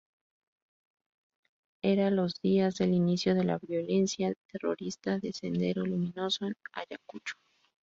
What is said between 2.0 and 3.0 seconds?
los días del